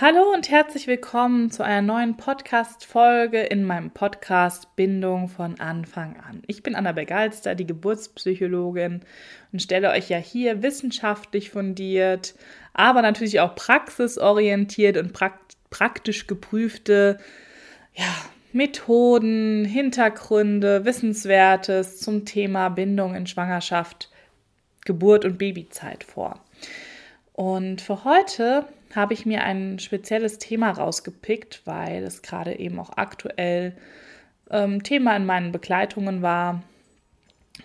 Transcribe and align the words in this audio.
Hallo 0.00 0.32
und 0.34 0.50
herzlich 0.50 0.88
willkommen 0.88 1.52
zu 1.52 1.62
einer 1.62 1.80
neuen 1.80 2.16
Podcast-Folge 2.16 3.42
in 3.42 3.62
meinem 3.62 3.92
Podcast 3.92 4.74
Bindung 4.74 5.28
von 5.28 5.60
Anfang 5.60 6.16
an. 6.16 6.42
Ich 6.48 6.64
bin 6.64 6.74
Anna 6.74 6.90
Begalster, 6.90 7.54
die 7.54 7.64
Geburtspsychologin 7.64 9.02
und 9.52 9.62
stelle 9.62 9.92
euch 9.92 10.10
ja 10.10 10.16
hier 10.16 10.64
wissenschaftlich 10.64 11.50
fundiert, 11.50 12.34
aber 12.72 13.02
natürlich 13.02 13.38
auch 13.38 13.54
praxisorientiert 13.54 14.96
und 14.96 15.12
prakt 15.12 15.56
praktisch 15.70 16.26
geprüfte 16.26 17.20
ja, 17.94 18.12
Methoden, 18.52 19.64
Hintergründe, 19.64 20.84
Wissenswertes 20.84 22.00
zum 22.00 22.24
Thema 22.24 22.68
Bindung 22.68 23.14
in 23.14 23.28
Schwangerschaft, 23.28 24.10
Geburt 24.84 25.24
und 25.24 25.38
Babyzeit 25.38 26.02
vor. 26.02 26.40
Und 27.32 27.80
für 27.80 28.04
heute 28.04 28.66
habe 28.96 29.14
ich 29.14 29.26
mir 29.26 29.42
ein 29.42 29.78
spezielles 29.78 30.38
Thema 30.38 30.70
rausgepickt, 30.70 31.62
weil 31.64 32.02
es 32.04 32.22
gerade 32.22 32.58
eben 32.58 32.78
auch 32.78 32.96
aktuell 32.96 33.76
ähm, 34.50 34.82
Thema 34.82 35.16
in 35.16 35.26
meinen 35.26 35.52
Begleitungen 35.52 36.22
war. 36.22 36.62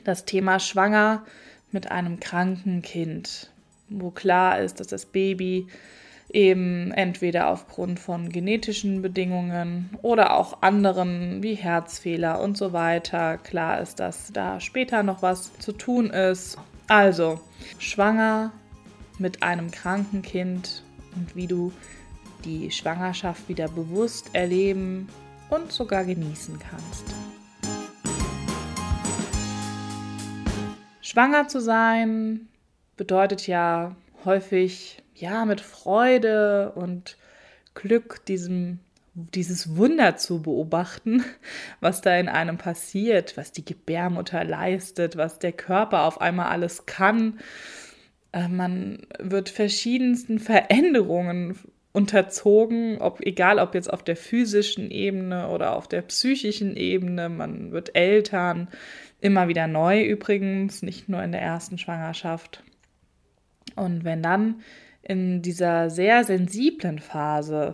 Das 0.03 0.25
Thema 0.25 0.59
Schwanger 0.59 1.23
mit 1.71 1.91
einem 1.91 2.19
kranken 2.19 2.81
Kind, 2.81 3.51
wo 3.89 4.11
klar 4.11 4.59
ist, 4.59 4.79
dass 4.79 4.87
das 4.87 5.05
Baby 5.05 5.67
eben 6.31 6.91
entweder 6.91 7.49
aufgrund 7.49 7.99
von 7.99 8.29
genetischen 8.29 9.01
Bedingungen 9.01 9.89
oder 10.01 10.35
auch 10.35 10.61
anderen 10.61 11.41
wie 11.41 11.55
Herzfehler 11.55 12.39
und 12.39 12.55
so 12.55 12.71
weiter 12.71 13.37
klar 13.37 13.81
ist, 13.81 13.99
dass 13.99 14.31
da 14.31 14.59
später 14.59 15.01
noch 15.01 15.21
was 15.21 15.57
zu 15.57 15.71
tun 15.71 16.11
ist. 16.11 16.57
Also, 16.87 17.39
schwanger 17.79 18.51
mit 19.17 19.43
einem 19.43 19.71
kranken 19.71 20.21
Kind 20.21 20.83
und 21.19 21.35
wie 21.35 21.47
du 21.47 21.71
die 22.45 22.71
Schwangerschaft 22.71 23.49
wieder 23.49 23.67
bewusst 23.67 24.29
erleben 24.33 25.09
und 25.49 25.71
sogar 25.71 26.05
genießen 26.05 26.57
kannst. 26.59 27.03
Schwanger 31.01 31.47
zu 31.47 31.59
sein 31.59 32.47
bedeutet 32.95 33.47
ja 33.47 33.95
häufig 34.23 35.03
ja 35.15 35.43
mit 35.45 35.59
Freude 35.59 36.71
und 36.75 37.17
Glück 37.73 38.25
diesem 38.25 38.79
dieses 39.15 39.75
Wunder 39.75 40.15
zu 40.15 40.41
beobachten, 40.43 41.25
was 41.81 41.99
da 41.99 42.15
in 42.15 42.29
einem 42.29 42.57
passiert, 42.57 43.35
was 43.35 43.51
die 43.51 43.65
Gebärmutter 43.65 44.45
leistet, 44.45 45.17
was 45.17 45.39
der 45.39 45.51
Körper 45.51 46.03
auf 46.03 46.21
einmal 46.21 46.47
alles 46.47 46.85
kann 46.85 47.39
man 48.33 48.99
wird 49.19 49.49
verschiedensten 49.49 50.39
Veränderungen 50.39 51.57
unterzogen, 51.91 52.99
ob 52.99 53.19
egal 53.21 53.59
ob 53.59 53.73
jetzt 53.73 53.91
auf 53.91 54.03
der 54.03 54.15
physischen 54.15 54.91
Ebene 54.91 55.49
oder 55.49 55.75
auf 55.75 55.87
der 55.87 56.03
psychischen 56.03 56.75
Ebene, 56.75 57.29
man 57.29 57.71
wird 57.71 57.95
Eltern, 57.95 58.69
immer 59.21 59.47
wieder 59.47 59.67
neu 59.67 60.03
übrigens, 60.03 60.81
nicht 60.81 61.09
nur 61.09 61.23
in 61.23 61.31
der 61.31 61.41
ersten 61.41 61.77
Schwangerschaft. 61.77 62.63
Und 63.75 64.03
wenn 64.03 64.21
dann 64.21 64.61
in 65.01 65.41
dieser 65.41 65.89
sehr 65.89 66.23
sensiblen 66.23 66.99
Phase 66.99 67.73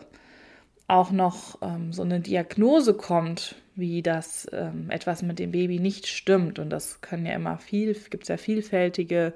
auch 0.88 1.12
noch 1.12 1.62
ähm, 1.62 1.92
so 1.92 2.04
eine 2.04 2.20
Diagnose 2.20 2.94
kommt, 2.94 3.56
wie 3.76 4.02
das 4.02 4.48
ähm, 4.54 4.90
etwas 4.90 5.22
mit 5.24 5.40
dem 5.40 5.52
Baby 5.52 5.80
nicht 5.80 6.08
stimmt, 6.08 6.60
und 6.60 6.70
das 6.70 7.02
können 7.02 7.26
ja 7.26 7.34
immer 7.34 7.58
viel, 7.58 7.94
gibt 8.10 8.24
es 8.24 8.30
ja 8.30 8.38
vielfältige 8.38 9.34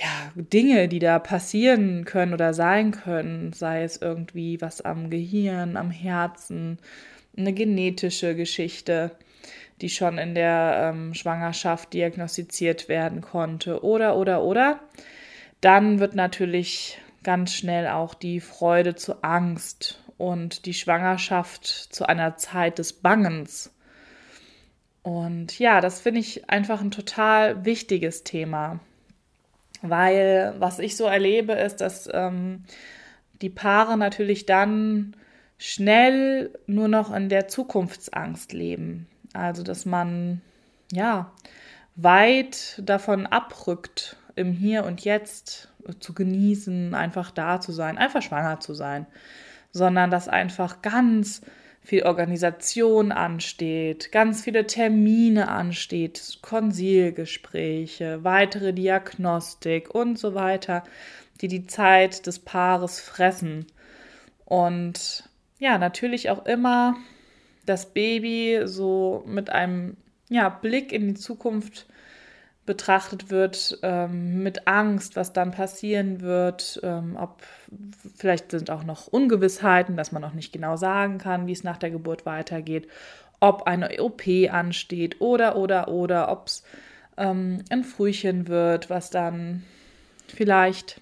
ja, 0.00 0.32
Dinge, 0.34 0.88
die 0.88 0.98
da 0.98 1.18
passieren 1.18 2.04
können 2.06 2.32
oder 2.32 2.54
sein 2.54 2.90
können, 2.90 3.52
sei 3.52 3.82
es 3.82 3.98
irgendwie 3.98 4.60
was 4.60 4.80
am 4.80 5.10
Gehirn, 5.10 5.76
am 5.76 5.90
Herzen, 5.90 6.78
eine 7.36 7.52
genetische 7.52 8.34
Geschichte, 8.34 9.10
die 9.82 9.90
schon 9.90 10.16
in 10.16 10.34
der 10.34 10.92
ähm, 10.94 11.12
Schwangerschaft 11.12 11.92
diagnostiziert 11.92 12.88
werden 12.88 13.20
konnte. 13.20 13.84
Oder 13.84 14.16
oder 14.16 14.42
oder, 14.42 14.80
dann 15.60 16.00
wird 16.00 16.14
natürlich 16.14 16.98
ganz 17.22 17.52
schnell 17.52 17.86
auch 17.88 18.14
die 18.14 18.40
Freude 18.40 18.94
zu 18.94 19.22
Angst 19.22 20.02
und 20.16 20.64
die 20.64 20.74
Schwangerschaft 20.74 21.66
zu 21.66 22.06
einer 22.06 22.36
Zeit 22.36 22.78
des 22.78 22.94
Bangens. 22.94 23.70
Und 25.02 25.58
ja, 25.58 25.80
das 25.82 26.00
finde 26.00 26.20
ich 26.20 26.48
einfach 26.48 26.80
ein 26.80 26.90
total 26.90 27.64
wichtiges 27.66 28.24
Thema 28.24 28.80
weil 29.82 30.54
was 30.58 30.78
ich 30.78 30.96
so 30.96 31.04
erlebe, 31.04 31.52
ist, 31.52 31.80
dass 31.80 32.08
ähm, 32.12 32.64
die 33.40 33.50
Paare 33.50 33.96
natürlich 33.96 34.46
dann 34.46 35.14
schnell 35.58 36.50
nur 36.66 36.88
noch 36.88 37.14
in 37.14 37.28
der 37.28 37.48
Zukunftsangst 37.48 38.52
leben. 38.52 39.06
Also, 39.32 39.62
dass 39.62 39.86
man 39.86 40.40
ja 40.92 41.32
weit 41.96 42.80
davon 42.84 43.26
abrückt, 43.26 44.16
im 44.36 44.52
Hier 44.52 44.84
und 44.84 45.02
Jetzt 45.02 45.68
zu 46.00 46.14
genießen, 46.14 46.94
einfach 46.94 47.30
da 47.30 47.60
zu 47.60 47.72
sein, 47.72 47.98
einfach 47.98 48.22
schwanger 48.22 48.60
zu 48.60 48.74
sein, 48.74 49.06
sondern 49.72 50.10
dass 50.10 50.28
einfach 50.28 50.82
ganz 50.82 51.42
viel 51.90 52.04
Organisation 52.04 53.10
ansteht, 53.10 54.12
ganz 54.12 54.44
viele 54.44 54.64
Termine 54.68 55.48
ansteht, 55.48 56.38
Konsilgespräche, 56.40 58.22
weitere 58.22 58.72
Diagnostik 58.72 59.92
und 59.92 60.16
so 60.16 60.36
weiter, 60.36 60.84
die 61.40 61.48
die 61.48 61.66
Zeit 61.66 62.28
des 62.28 62.38
Paares 62.38 63.00
fressen. 63.00 63.66
Und 64.44 65.24
ja, 65.58 65.78
natürlich 65.78 66.30
auch 66.30 66.46
immer 66.46 66.94
das 67.66 67.92
Baby 67.92 68.60
so 68.66 69.24
mit 69.26 69.50
einem 69.50 69.96
ja, 70.28 70.48
Blick 70.48 70.92
in 70.92 71.08
die 71.08 71.14
Zukunft 71.14 71.86
betrachtet 72.70 73.30
wird, 73.30 73.80
ähm, 73.82 74.44
mit 74.44 74.68
Angst, 74.68 75.16
was 75.16 75.32
dann 75.32 75.50
passieren 75.50 76.20
wird, 76.20 76.78
ähm, 76.84 77.16
ob 77.16 77.42
vielleicht 78.14 78.52
sind 78.52 78.70
auch 78.70 78.84
noch 78.84 79.08
Ungewissheiten, 79.08 79.96
dass 79.96 80.12
man 80.12 80.22
noch 80.22 80.34
nicht 80.34 80.52
genau 80.52 80.76
sagen 80.76 81.18
kann, 81.18 81.48
wie 81.48 81.52
es 81.52 81.64
nach 81.64 81.78
der 81.78 81.90
Geburt 81.90 82.26
weitergeht, 82.26 82.86
ob 83.40 83.64
eine 83.64 84.00
OP 84.00 84.22
ansteht 84.48 85.20
oder 85.20 85.56
oder 85.56 85.88
oder 85.88 86.30
ob 86.30 86.46
es 86.46 86.62
ähm, 87.16 87.64
ein 87.70 87.82
Frühchen 87.82 88.46
wird, 88.46 88.88
was 88.88 89.10
dann 89.10 89.64
vielleicht 90.28 91.00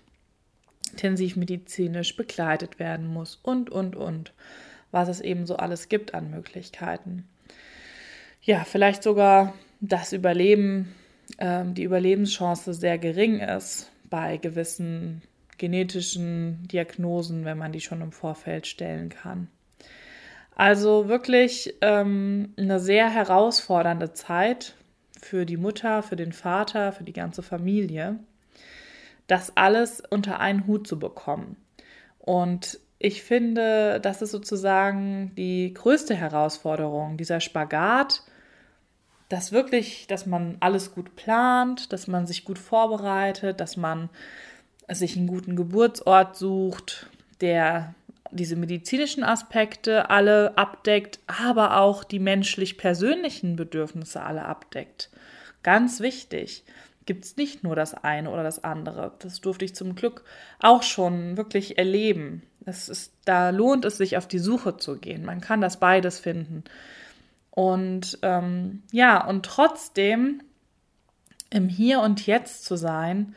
intensivmedizinisch 0.92 2.16
begleitet 2.16 2.78
werden 2.78 3.08
muss 3.08 3.38
und 3.42 3.68
und 3.68 3.94
und, 3.94 4.32
was 4.90 5.10
es 5.10 5.20
eben 5.20 5.44
so 5.44 5.58
alles 5.58 5.90
gibt 5.90 6.14
an 6.14 6.30
Möglichkeiten. 6.30 7.28
Ja, 8.40 8.64
vielleicht 8.64 9.02
sogar 9.02 9.52
das 9.82 10.14
Überleben 10.14 10.94
ähm, 11.38 11.74
die 11.74 11.84
Überlebenschance 11.84 12.72
sehr 12.74 12.98
gering 12.98 13.40
ist 13.40 13.90
bei 14.08 14.36
gewissen 14.38 15.22
genetischen 15.58 16.66
Diagnosen, 16.68 17.44
wenn 17.44 17.58
man 17.58 17.72
die 17.72 17.80
schon 17.80 18.00
im 18.00 18.12
Vorfeld 18.12 18.66
stellen 18.66 19.08
kann. 19.08 19.48
Also 20.54 21.08
wirklich 21.08 21.74
ähm, 21.82 22.54
eine 22.56 22.80
sehr 22.80 23.10
herausfordernde 23.10 24.12
Zeit 24.12 24.74
für 25.20 25.44
die 25.44 25.56
Mutter, 25.56 26.02
für 26.02 26.16
den 26.16 26.32
Vater, 26.32 26.92
für 26.92 27.04
die 27.04 27.12
ganze 27.12 27.42
Familie, 27.42 28.18
das 29.26 29.56
alles 29.56 30.02
unter 30.10 30.40
einen 30.40 30.66
Hut 30.66 30.86
zu 30.86 30.98
bekommen. 30.98 31.56
Und 32.18 32.80
ich 32.98 33.22
finde, 33.22 34.00
das 34.00 34.22
ist 34.22 34.32
sozusagen 34.32 35.32
die 35.36 35.72
größte 35.74 36.14
Herausforderung, 36.14 37.16
dieser 37.16 37.40
Spagat 37.40 38.24
dass 39.28 39.52
wirklich, 39.52 40.06
dass 40.06 40.26
man 40.26 40.56
alles 40.60 40.94
gut 40.94 41.16
plant, 41.16 41.92
dass 41.92 42.06
man 42.06 42.26
sich 42.26 42.44
gut 42.44 42.58
vorbereitet, 42.58 43.60
dass 43.60 43.76
man 43.76 44.08
sich 44.90 45.16
einen 45.16 45.26
guten 45.26 45.54
Geburtsort 45.54 46.36
sucht, 46.36 47.08
der 47.40 47.94
diese 48.30 48.56
medizinischen 48.56 49.24
Aspekte 49.24 50.10
alle 50.10 50.56
abdeckt, 50.56 51.18
aber 51.26 51.78
auch 51.80 52.04
die 52.04 52.18
menschlich-persönlichen 52.18 53.56
Bedürfnisse 53.56 54.22
alle 54.22 54.44
abdeckt. 54.44 55.10
Ganz 55.62 56.00
wichtig. 56.00 56.64
Gibt 57.06 57.24
es 57.24 57.36
nicht 57.36 57.64
nur 57.64 57.74
das 57.74 57.94
eine 57.94 58.30
oder 58.30 58.42
das 58.42 58.64
andere. 58.64 59.12
Das 59.20 59.40
durfte 59.40 59.64
ich 59.64 59.74
zum 59.74 59.94
Glück 59.94 60.24
auch 60.58 60.82
schon 60.82 61.38
wirklich 61.38 61.78
erleben. 61.78 62.42
Es 62.66 62.90
ist, 62.90 63.14
da 63.24 63.48
lohnt 63.48 63.86
es 63.86 63.96
sich, 63.96 64.18
auf 64.18 64.28
die 64.28 64.38
Suche 64.38 64.76
zu 64.76 64.98
gehen. 64.98 65.24
Man 65.24 65.40
kann 65.40 65.62
das 65.62 65.80
beides 65.80 66.20
finden. 66.20 66.64
Und 67.58 68.20
ähm, 68.22 68.84
ja, 68.92 69.26
und 69.26 69.44
trotzdem 69.44 70.42
im 71.50 71.68
Hier 71.68 71.98
und 72.02 72.24
Jetzt 72.24 72.64
zu 72.64 72.76
sein 72.76 73.34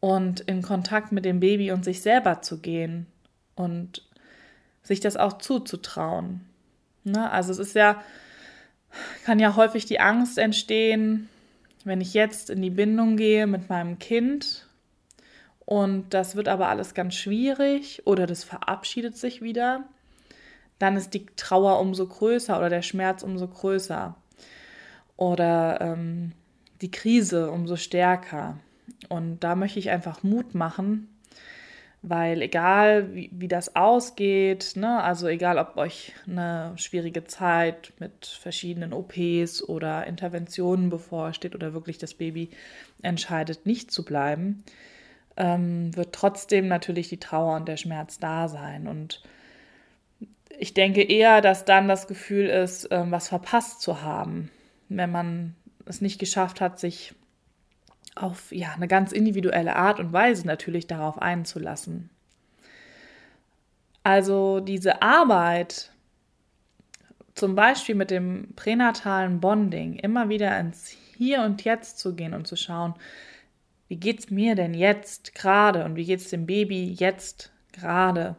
und 0.00 0.40
in 0.40 0.62
Kontakt 0.62 1.12
mit 1.12 1.24
dem 1.24 1.38
Baby 1.38 1.70
und 1.70 1.84
sich 1.84 2.02
selber 2.02 2.42
zu 2.42 2.58
gehen 2.58 3.06
und 3.54 4.04
sich 4.82 4.98
das 4.98 5.16
auch 5.16 5.38
zuzutrauen. 5.38 6.40
Ne? 7.04 7.30
Also 7.30 7.52
es 7.52 7.60
ist 7.60 7.76
ja, 7.76 8.02
kann 9.24 9.38
ja 9.38 9.54
häufig 9.54 9.84
die 9.84 10.00
Angst 10.00 10.38
entstehen, 10.38 11.28
wenn 11.84 12.00
ich 12.00 12.14
jetzt 12.14 12.50
in 12.50 12.60
die 12.60 12.70
Bindung 12.70 13.16
gehe 13.16 13.46
mit 13.46 13.68
meinem 13.68 14.00
Kind 14.00 14.66
und 15.60 16.14
das 16.14 16.34
wird 16.34 16.48
aber 16.48 16.66
alles 16.66 16.94
ganz 16.94 17.14
schwierig 17.14 18.02
oder 18.06 18.26
das 18.26 18.42
verabschiedet 18.42 19.16
sich 19.16 19.40
wieder, 19.40 19.84
dann 20.78 20.96
ist 20.96 21.14
die 21.14 21.26
Trauer 21.36 21.80
umso 21.80 22.06
größer 22.06 22.56
oder 22.58 22.68
der 22.68 22.82
Schmerz 22.82 23.22
umso 23.22 23.48
größer 23.48 24.14
oder 25.16 25.80
ähm, 25.80 26.32
die 26.80 26.90
Krise 26.90 27.50
umso 27.50 27.76
stärker. 27.76 28.58
Und 29.08 29.40
da 29.40 29.54
möchte 29.54 29.78
ich 29.78 29.90
einfach 29.90 30.22
Mut 30.22 30.54
machen, 30.54 31.08
weil 32.02 32.42
egal 32.42 33.14
wie, 33.14 33.30
wie 33.32 33.48
das 33.48 33.74
ausgeht, 33.74 34.72
ne, 34.76 35.02
also 35.02 35.26
egal 35.26 35.58
ob 35.58 35.76
euch 35.76 36.12
eine 36.26 36.72
schwierige 36.76 37.24
Zeit 37.24 37.92
mit 37.98 38.26
verschiedenen 38.26 38.92
OPs 38.92 39.62
oder 39.62 40.06
Interventionen 40.06 40.90
bevorsteht 40.90 41.54
oder 41.54 41.72
wirklich 41.72 41.98
das 41.98 42.14
Baby 42.14 42.50
entscheidet, 43.02 43.66
nicht 43.66 43.90
zu 43.90 44.04
bleiben, 44.04 44.62
ähm, 45.36 45.94
wird 45.96 46.14
trotzdem 46.14 46.68
natürlich 46.68 47.08
die 47.08 47.20
Trauer 47.20 47.56
und 47.56 47.66
der 47.66 47.76
Schmerz 47.76 48.18
da 48.18 48.48
sein. 48.48 48.86
Und 48.86 49.22
ich 50.58 50.74
denke 50.74 51.02
eher, 51.02 51.40
dass 51.40 51.64
dann 51.64 51.88
das 51.88 52.06
Gefühl 52.06 52.46
ist, 52.46 52.88
ähm, 52.90 53.10
was 53.10 53.28
verpasst 53.28 53.80
zu 53.80 54.02
haben, 54.02 54.50
wenn 54.88 55.10
man 55.10 55.54
es 55.84 56.00
nicht 56.00 56.18
geschafft 56.18 56.60
hat, 56.60 56.78
sich 56.78 57.14
auf 58.14 58.50
ja, 58.50 58.72
eine 58.72 58.88
ganz 58.88 59.12
individuelle 59.12 59.76
Art 59.76 60.00
und 60.00 60.12
Weise 60.12 60.46
natürlich 60.46 60.86
darauf 60.86 61.18
einzulassen. 61.18 62.10
Also 64.02 64.60
diese 64.60 65.02
Arbeit, 65.02 65.90
zum 67.34 67.54
Beispiel 67.54 67.94
mit 67.94 68.10
dem 68.10 68.54
pränatalen 68.56 69.40
Bonding, 69.40 69.96
immer 69.96 70.28
wieder 70.28 70.58
ins 70.58 70.96
Hier 71.16 71.42
und 71.42 71.64
Jetzt 71.64 71.98
zu 71.98 72.14
gehen 72.14 72.32
und 72.32 72.46
zu 72.46 72.56
schauen, 72.56 72.94
wie 73.88 73.96
geht 73.96 74.20
es 74.20 74.30
mir 74.30 74.54
denn 74.54 74.74
jetzt 74.74 75.34
gerade 75.34 75.84
und 75.84 75.96
wie 75.96 76.04
geht 76.04 76.20
es 76.20 76.30
dem 76.30 76.46
Baby 76.46 76.92
jetzt 76.98 77.52
gerade? 77.72 78.36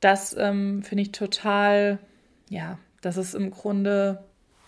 Das 0.00 0.36
ähm, 0.38 0.82
finde 0.82 1.02
ich 1.02 1.12
total, 1.12 1.98
ja, 2.48 2.78
das 3.00 3.16
ist 3.16 3.34
im 3.34 3.50
Grunde 3.50 4.24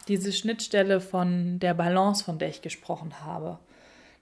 diese 0.09 0.33
Schnittstelle 0.33 1.01
von 1.01 1.59
der 1.59 1.75
Balance, 1.75 2.25
von 2.25 2.39
der 2.39 2.49
ich 2.49 2.63
gesprochen 2.63 3.21
habe. 3.25 3.59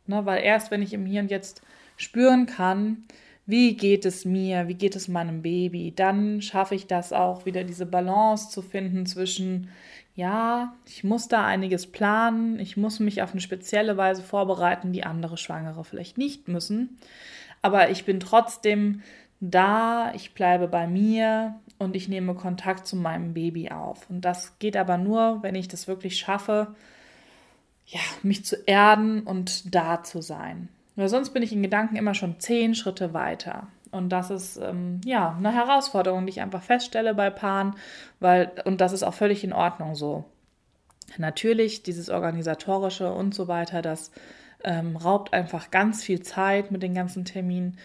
Ne, 0.07 0.25
weil 0.25 0.43
erst 0.43 0.71
wenn 0.71 0.83
ich 0.83 0.93
im 0.93 1.07
Hier 1.07 1.21
und 1.21 1.31
Jetzt 1.31 1.63
spüren 1.97 2.47
kann, 2.47 3.05
wie 3.49 3.77
geht 3.77 4.05
es 4.05 4.27
mir, 4.27 4.69
wie 4.69 4.75
geht 4.75 4.95
es 4.95 5.09
meinem 5.09 5.41
Baby, 5.41 5.93
dann 5.95 6.43
schaffe 6.43 6.75
ich 6.75 6.87
das 6.87 7.15
auch 7.15 7.47
wieder, 7.47 7.65
diese 7.65 7.87
Balance 7.87 8.51
zu 8.51 8.61
finden 8.61 9.07
zwischen, 9.07 9.71
ja, 10.15 10.75
ich 10.87 11.03
muss 11.03 11.29
da 11.29 11.47
einiges 11.47 11.87
planen, 11.87 12.59
ich 12.59 12.77
muss 12.77 13.01
mich 13.01 13.23
auf 13.23 13.33
eine 13.33 13.41
spezielle 13.41 13.97
Weise 13.97 14.23
vorbereiten, 14.23 14.93
die 14.93 15.05
andere 15.05 15.39
Schwangere 15.39 15.83
vielleicht 15.83 16.19
nicht 16.19 16.49
müssen, 16.49 16.99
aber 17.63 17.91
ich 17.91 18.05
bin 18.05 18.21
trotzdem 18.21 19.03
da, 19.41 20.13
ich 20.15 20.35
bleibe 20.35 20.69
bei 20.69 20.87
mir 20.87 21.55
und 21.79 21.95
ich 21.95 22.09
nehme 22.09 22.35
Kontakt 22.35 22.87
zu 22.87 22.97
meinem 22.97 23.35
Baby 23.35 23.71
auf. 23.71 24.09
Und 24.11 24.23
das 24.23 24.59
geht 24.59 24.77
aber 24.77 24.99
nur, 24.99 25.43
wenn 25.43 25.55
ich 25.55 25.69
das 25.69 25.87
wirklich 25.87 26.19
schaffe, 26.19 26.75
ja, 27.87 28.01
mich 28.23 28.45
zu 28.45 28.57
erden 28.67 29.23
und 29.23 29.75
da 29.75 30.03
zu 30.03 30.21
sein. 30.21 30.69
Weil 30.97 31.09
sonst 31.09 31.31
bin 31.31 31.43
ich 31.43 31.53
in 31.53 31.63
Gedanken 31.63 31.97
immer 31.97 32.15
schon 32.15 32.41
zehn 32.41 32.75
Schritte 32.75 33.15
weiter. 33.15 33.69
Und 33.91 34.11
das 34.11 34.31
ist 34.31 34.57
ähm, 34.59 35.01
ja 35.05 35.35
eine 35.37 35.55
Herausforderung, 35.55 36.27
die 36.27 36.31
ich 36.31 36.41
einfach 36.41 36.63
feststelle 36.63 37.15
bei 37.15 37.31
Paaren, 37.31 37.75
weil, 38.21 38.51
und 38.65 38.81
das 38.81 38.93
ist 38.93 39.03
auch 39.03 39.15
völlig 39.15 39.45
in 39.45 39.53
Ordnung 39.53 39.95
so. 39.95 40.25
Natürlich, 41.17 41.83
dieses 41.83 42.11
Organisatorische 42.11 43.11
und 43.11 43.35
so 43.35 43.49
weiter, 43.49 43.81
das 43.81 44.11
ähm, 44.63 44.97
raubt 44.97 45.33
einfach 45.33 45.71
ganz 45.71 46.03
viel 46.03 46.21
Zeit 46.21 46.71
mit 46.71 46.83
den 46.83 46.95
ganzen 46.95 47.25
Terminen. 47.25 47.79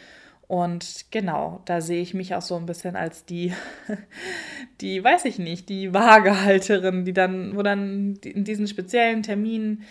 Und 0.47 1.05
genau, 1.09 1.61
da 1.65 1.81
sehe 1.81 2.01
ich 2.01 2.13
mich 2.13 2.35
auch 2.35 2.41
so 2.41 2.55
ein 2.57 2.65
bisschen 2.65 2.95
als 2.95 3.25
die, 3.25 3.53
die, 4.81 5.03
weiß 5.03 5.25
ich 5.25 5.39
nicht, 5.39 5.69
die 5.69 5.93
Waagehalterin, 5.93 7.05
die 7.05 7.13
dann, 7.13 7.55
wo 7.55 7.63
dann 7.63 8.15
in 8.23 8.43
diesen 8.43 8.67
speziellen 8.67 9.23
Terminen 9.23 9.83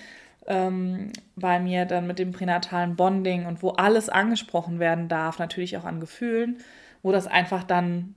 ähm, 0.46 1.10
bei 1.36 1.58
mir 1.58 1.86
dann 1.86 2.06
mit 2.06 2.18
dem 2.18 2.32
pränatalen 2.32 2.96
Bonding 2.96 3.46
und 3.46 3.62
wo 3.62 3.70
alles 3.70 4.08
angesprochen 4.08 4.78
werden 4.78 5.08
darf, 5.08 5.38
natürlich 5.38 5.76
auch 5.76 5.84
an 5.84 6.00
Gefühlen, 6.00 6.58
wo 7.02 7.12
das 7.12 7.26
einfach 7.26 7.64
dann 7.64 8.14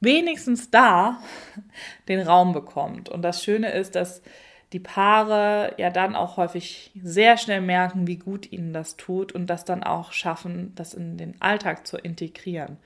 wenigstens 0.00 0.70
da 0.70 1.18
den 2.08 2.20
Raum 2.20 2.52
bekommt. 2.52 3.08
Und 3.08 3.22
das 3.22 3.42
Schöne 3.42 3.72
ist, 3.72 3.94
dass 3.96 4.22
die 4.74 4.80
Paare 4.80 5.72
ja 5.78 5.88
dann 5.88 6.16
auch 6.16 6.36
häufig 6.36 6.90
sehr 7.00 7.38
schnell 7.38 7.60
merken, 7.60 8.08
wie 8.08 8.16
gut 8.16 8.50
ihnen 8.50 8.72
das 8.72 8.96
tut 8.96 9.30
und 9.30 9.46
das 9.46 9.64
dann 9.64 9.84
auch 9.84 10.10
schaffen, 10.10 10.72
das 10.74 10.94
in 10.94 11.16
den 11.16 11.40
Alltag 11.40 11.86
zu 11.86 11.96
integrieren. 11.96 12.76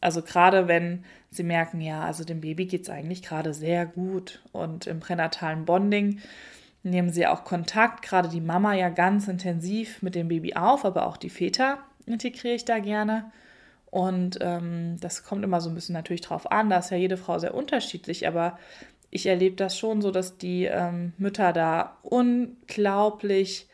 Also 0.00 0.22
gerade 0.22 0.66
wenn 0.66 1.04
sie 1.30 1.42
merken, 1.42 1.82
ja, 1.82 2.02
also 2.02 2.24
dem 2.24 2.40
Baby 2.40 2.64
geht 2.64 2.84
es 2.84 2.88
eigentlich 2.88 3.22
gerade 3.22 3.52
sehr 3.52 3.84
gut 3.84 4.40
und 4.52 4.86
im 4.86 4.98
pränatalen 4.98 5.66
Bonding 5.66 6.20
nehmen 6.82 7.10
sie 7.10 7.26
auch 7.26 7.44
Kontakt, 7.44 8.00
gerade 8.00 8.30
die 8.30 8.40
Mama 8.40 8.72
ja 8.72 8.88
ganz 8.88 9.28
intensiv 9.28 10.00
mit 10.00 10.14
dem 10.14 10.28
Baby 10.28 10.54
auf, 10.54 10.86
aber 10.86 11.06
auch 11.06 11.18
die 11.18 11.30
Väter 11.30 11.78
integriere 12.06 12.54
ich 12.54 12.64
da 12.64 12.78
gerne. 12.78 13.30
Und 13.90 14.38
ähm, 14.40 14.96
das 15.00 15.22
kommt 15.22 15.44
immer 15.44 15.60
so 15.60 15.68
ein 15.68 15.74
bisschen 15.74 15.94
natürlich 15.94 16.22
drauf 16.22 16.50
an, 16.50 16.70
da 16.70 16.78
ist 16.78 16.90
ja 16.90 16.96
jede 16.96 17.18
Frau 17.18 17.38
sehr 17.38 17.54
unterschiedlich, 17.54 18.26
aber 18.26 18.58
ich 19.10 19.26
erlebe 19.26 19.56
das 19.56 19.78
schon 19.78 20.02
so, 20.02 20.10
dass 20.10 20.38
die 20.38 20.64
ähm, 20.64 21.12
Mütter 21.18 21.52
da 21.52 21.96
unglaublich 22.02 23.68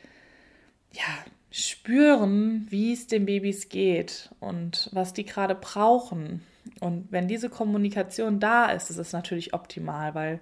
ja, 0.92 1.02
spüren, 1.50 2.66
wie 2.70 2.92
es 2.92 3.06
den 3.06 3.26
Babys 3.26 3.68
geht 3.68 4.30
und 4.40 4.88
was 4.92 5.12
die 5.12 5.24
gerade 5.24 5.54
brauchen. 5.54 6.42
Und 6.80 7.10
wenn 7.10 7.28
diese 7.28 7.48
Kommunikation 7.48 8.40
da 8.40 8.66
ist, 8.66 8.90
ist 8.90 8.98
es 8.98 9.12
natürlich 9.12 9.54
optimal, 9.54 10.14
weil 10.14 10.40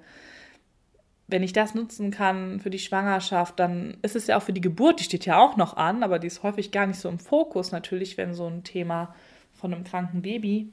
wenn 1.29 1.43
ich 1.43 1.53
das 1.53 1.75
nutzen 1.75 2.11
kann 2.11 2.61
für 2.61 2.71
die 2.71 2.79
Schwangerschaft, 2.79 3.59
dann 3.61 3.97
ist 4.03 4.17
es 4.17 4.27
ja 4.27 4.37
auch 4.37 4.43
für 4.43 4.53
die 4.53 4.61
Geburt, 4.61 5.01
die 5.01 5.05
steht 5.05 5.27
ja 5.27 5.39
auch 5.39 5.57
noch 5.57 5.77
an, 5.77 6.03
aber 6.03 6.19
die 6.19 6.27
ist 6.27 6.43
häufig 6.43 6.73
gar 6.73 6.87
nicht 6.87 6.99
so 6.99 7.09
im 7.09 7.21
Fokus 7.21 7.71
natürlich, 7.71 8.17
wenn 8.17 8.35
so 8.35 8.47
ein 8.47 8.65
Thema 8.65 9.15
von 9.53 9.73
einem 9.73 9.85
kranken 9.85 10.23
Baby 10.23 10.73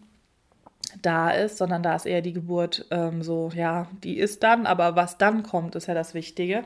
da 1.01 1.31
ist, 1.31 1.57
sondern 1.57 1.83
da 1.83 1.95
ist 1.95 2.05
eher 2.05 2.21
die 2.21 2.33
Geburt 2.33 2.85
ähm, 2.91 3.21
so, 3.21 3.51
ja, 3.53 3.88
die 4.03 4.17
ist 4.17 4.44
dann, 4.44 4.65
aber 4.65 4.95
was 4.95 5.17
dann 5.17 5.44
kommt, 5.44 5.75
ist 5.75 5.88
ja 5.88 5.94
das 5.94 6.13
Wichtige. 6.13 6.63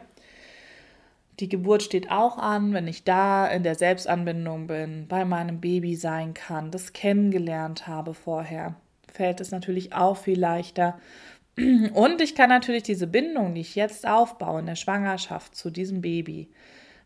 Die 1.40 1.50
Geburt 1.50 1.84
steht 1.84 2.12
auch 2.12 2.38
an, 2.38 2.74
wenn 2.74 2.88
ich 2.88 3.04
da 3.04 3.48
in 3.48 3.64
der 3.64 3.76
Selbstanbindung 3.76 4.68
bin, 4.68 5.08
bei 5.08 5.26
meinem 5.26 5.60
Baby 5.60 5.96
sein 5.96 6.34
kann, 6.34 6.72
das 6.72 6.94
kennengelernt 6.94 7.88
habe 7.88 8.14
vorher, 8.14 8.76
fällt 9.12 9.42
es 9.42 9.52
natürlich 9.52 9.94
auch 9.94 10.18
viel 10.18 10.40
leichter. 10.40 11.00
Und 11.58 12.22
ich 12.22 12.36
kann 12.36 12.50
natürlich 12.50 12.84
diese 12.84 13.08
Bindung, 13.08 13.56
die 13.56 13.62
ich 13.62 13.76
jetzt 13.76 14.08
aufbaue 14.08 14.60
in 14.60 14.68
der 14.68 14.76
Schwangerschaft 14.76 15.56
zu 15.56 15.70
diesem 15.70 16.02
Baby, 16.02 16.50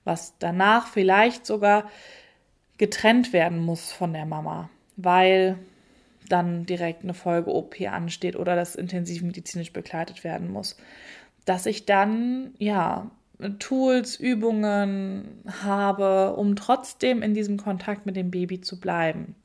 was 0.04 0.38
danach 0.38 0.88
vielleicht 0.88 1.46
sogar 1.46 1.90
getrennt 2.78 3.34
werden 3.34 3.60
muss 3.60 3.92
von 3.92 4.14
der 4.14 4.26
Mama, 4.26 4.70
weil 4.98 5.58
dann 6.30 6.66
direkt 6.66 7.04
eine 7.04 7.14
Folge-OP 7.14 7.82
ansteht 7.82 8.36
oder 8.36 8.56
das 8.56 8.76
intensiv 8.76 9.22
medizinisch 9.22 9.74
begleitet 9.74 10.24
werden 10.24 10.52
muss, 10.52 10.78
dass 11.46 11.66
ich 11.66 11.86
dann 11.86 12.54
ja 12.58 13.12
Tools, 13.60 14.16
Übungen 14.16 15.44
habe, 15.62 16.36
um 16.36 16.56
trotzdem 16.56 17.22
in 17.22 17.34
diesem 17.34 17.58
Kontakt 17.58 18.06
mit 18.06 18.16
dem 18.16 18.32
Baby 18.32 18.62
zu 18.62 18.80
bleiben. 18.80 19.36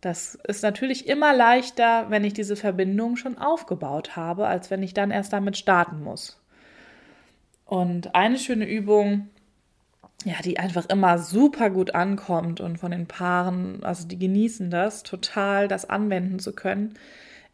Das 0.00 0.38
ist 0.46 0.62
natürlich 0.62 1.08
immer 1.08 1.34
leichter, 1.34 2.10
wenn 2.10 2.22
ich 2.24 2.34
diese 2.34 2.54
Verbindung 2.54 3.16
schon 3.16 3.38
aufgebaut 3.38 4.14
habe, 4.14 4.46
als 4.46 4.70
wenn 4.70 4.82
ich 4.82 4.94
dann 4.94 5.10
erst 5.10 5.32
damit 5.32 5.56
starten 5.56 6.02
muss. 6.02 6.40
Und 7.64 8.14
eine 8.14 8.38
schöne 8.38 8.68
Übung, 8.68 9.28
ja, 10.26 10.34
die 10.42 10.58
einfach 10.58 10.86
immer 10.86 11.18
super 11.18 11.70
gut 11.70 11.94
ankommt 11.94 12.60
und 12.60 12.78
von 12.78 12.90
den 12.90 13.06
Paaren, 13.06 13.84
also 13.84 14.08
die 14.08 14.18
genießen 14.18 14.70
das 14.70 15.04
total, 15.04 15.68
das 15.68 15.88
anwenden 15.88 16.40
zu 16.40 16.52
können, 16.52 16.94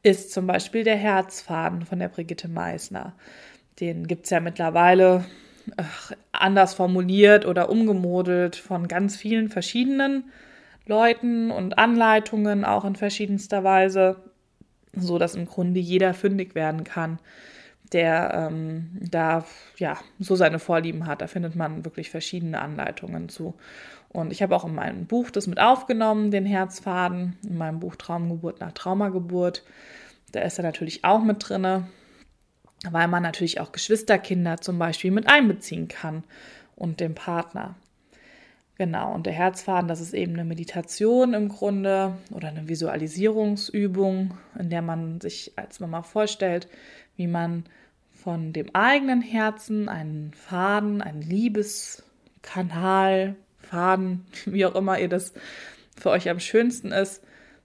ist 0.02 0.32
zum 0.32 0.46
Beispiel 0.46 0.82
der 0.82 0.96
Herzfaden 0.96 1.84
von 1.84 1.98
der 1.98 2.08
Brigitte 2.08 2.48
Meissner. 2.48 3.12
Den 3.78 4.06
gibt 4.06 4.24
es 4.24 4.30
ja 4.30 4.40
mittlerweile 4.40 5.26
ach, 5.76 6.12
anders 6.32 6.72
formuliert 6.72 7.44
oder 7.44 7.68
umgemodelt 7.68 8.56
von 8.56 8.88
ganz 8.88 9.16
vielen 9.16 9.50
verschiedenen 9.50 10.32
Leuten 10.86 11.50
und 11.50 11.76
Anleitungen 11.76 12.64
auch 12.64 12.86
in 12.86 12.96
verschiedenster 12.96 13.64
Weise, 13.64 14.16
so 14.96 15.18
dass 15.18 15.34
im 15.34 15.44
Grunde 15.44 15.78
jeder 15.78 16.14
fündig 16.14 16.54
werden 16.54 16.84
kann 16.84 17.18
der 17.92 18.49
ähm, 18.50 18.90
da 19.00 19.44
ja 19.76 19.99
so 20.18 20.37
seine 20.37 20.58
Vorlieben 20.58 21.06
hat. 21.06 21.20
Da 21.20 21.26
findet 21.26 21.54
man 21.54 21.84
wirklich 21.84 22.11
verschiedene 22.11 22.61
Anleitungen 22.61 23.28
zu. 23.28 23.54
Und 24.08 24.32
ich 24.32 24.42
habe 24.42 24.54
auch 24.54 24.64
in 24.64 24.75
meinem 24.75 25.06
Buch 25.06 25.30
das 25.30 25.46
mit 25.46 25.58
aufgenommen, 25.61 26.30
den 26.30 26.44
Herzfaden, 26.44 27.37
in 27.42 27.56
meinem 27.56 27.80
Buch 27.80 27.96
Traumgeburt 27.96 28.61
nach 28.61 28.72
Traumageburt. 28.72 29.62
Da 30.32 30.40
ist 30.40 30.58
er 30.58 30.64
natürlich 30.64 31.04
auch 31.04 31.22
mit 31.22 31.49
drinne, 31.49 31.88
weil 32.90 33.08
man 33.08 33.22
natürlich 33.22 33.61
auch 33.61 33.72
Geschwisterkinder 33.72 34.58
zum 34.58 34.78
Beispiel 34.78 35.11
mit 35.11 35.28
einbeziehen 35.28 35.88
kann 35.88 36.25
und 36.76 37.00
den 37.00 37.14
Partner. 37.14 37.75
Genau, 38.76 39.14
und 39.14 39.26
der 39.26 39.34
Herzfaden, 39.34 39.87
das 39.87 40.00
ist 40.00 40.14
eben 40.14 40.32
eine 40.32 40.44
Meditation 40.44 41.34
im 41.34 41.49
Grunde 41.49 42.16
oder 42.32 42.49
eine 42.49 42.68
Visualisierungsübung, 42.68 44.37
in 44.58 44.70
der 44.70 44.82
man 44.82 45.20
sich 45.20 45.52
als 45.56 45.78
Mama 45.78 46.02
vorstellt, 46.02 46.68
wie 47.16 47.26
man 47.26 47.64
von 48.22 48.52
dem 48.52 48.72
eigenen 48.74 49.20
Herzen 49.20 49.88
einen 49.88 50.32
Faden, 50.32 51.02
einen 51.02 51.22
Liebeskanal, 51.22 53.34
Faden, 53.58 54.24
wie 54.46 54.64
auch 54.64 54.76
immer 54.76 55.00
ihr 55.00 55.08
das 55.08 55.32
für 55.96 56.10
euch 56.10 56.28
am 56.28 56.40
schönsten 56.40 56.92
ist, 56.92 57.22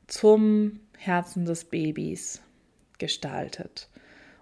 zum 0.07 0.79
Herzen 0.97 1.45
des 1.45 1.65
Babys 1.65 2.41
gestaltet. 2.97 3.89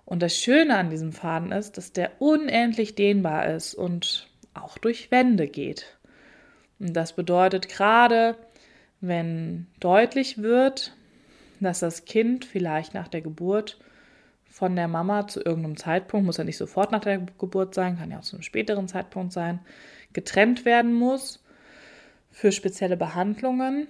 Und 0.05 0.21
das 0.21 0.37
Schöne 0.37 0.77
an 0.77 0.89
diesem 0.89 1.11
Faden 1.11 1.51
ist, 1.51 1.77
dass 1.77 1.91
der 1.91 2.21
unendlich 2.21 2.95
dehnbar 2.95 3.47
ist 3.47 3.73
und 3.73 4.29
auch 4.53 4.77
durch 4.77 5.11
Wände 5.11 5.47
geht. 5.47 5.97
Und 6.79 6.93
das 6.93 7.13
bedeutet 7.13 7.67
gerade, 7.67 8.37
wenn 9.01 9.67
deutlich 9.79 10.41
wird, 10.41 10.93
dass 11.59 11.79
das 11.79 12.05
Kind 12.05 12.45
vielleicht 12.45 12.93
nach 12.93 13.07
der 13.07 13.21
Geburt 13.21 13.79
von 14.55 14.77
der 14.77 14.87
Mama 14.87 15.27
zu 15.27 15.41
irgendeinem 15.41 15.75
Zeitpunkt, 15.75 16.25
muss 16.25 16.37
ja 16.37 16.45
nicht 16.45 16.55
sofort 16.55 16.93
nach 16.93 17.01
der 17.01 17.17
Geburt 17.17 17.75
sein, 17.75 17.97
kann 17.97 18.09
ja 18.09 18.19
auch 18.19 18.23
zu 18.23 18.37
einem 18.37 18.41
späteren 18.41 18.87
Zeitpunkt 18.87 19.33
sein, 19.33 19.59
getrennt 20.13 20.63
werden 20.63 20.93
muss 20.93 21.43
für 22.31 22.53
spezielle 22.53 22.95
Behandlungen, 22.95 23.87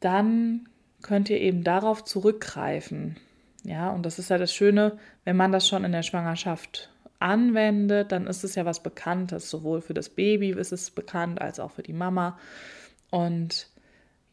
dann 0.00 0.68
könnt 1.00 1.30
ihr 1.30 1.40
eben 1.40 1.64
darauf 1.64 2.04
zurückgreifen. 2.04 3.16
Ja, 3.64 3.88
und 3.88 4.04
das 4.04 4.18
ist 4.18 4.28
ja 4.28 4.36
das 4.36 4.52
Schöne, 4.52 4.98
wenn 5.24 5.34
man 5.34 5.50
das 5.50 5.66
schon 5.66 5.82
in 5.82 5.92
der 5.92 6.02
Schwangerschaft 6.02 6.90
anwendet, 7.18 8.12
dann 8.12 8.26
ist 8.26 8.44
es 8.44 8.54
ja 8.54 8.66
was 8.66 8.82
Bekanntes. 8.82 9.48
Sowohl 9.48 9.80
für 9.80 9.94
das 9.94 10.10
Baby 10.10 10.50
ist 10.50 10.72
es 10.72 10.90
bekannt, 10.90 11.40
als 11.40 11.58
auch 11.58 11.70
für 11.70 11.82
die 11.82 11.94
Mama. 11.94 12.38
Und 13.10 13.70